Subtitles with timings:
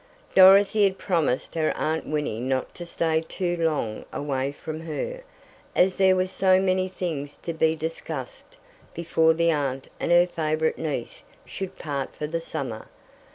[0.33, 5.21] Dorothy had promised her Aunt Winnie not to stay too long away from her,
[5.75, 8.57] as there were so many things to be discussed
[8.95, 12.87] before the aunt and her favorite niece should part for the summer.